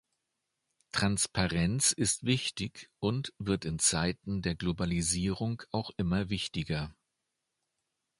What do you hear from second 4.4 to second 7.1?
der Globalisierung auch immer wichtiger.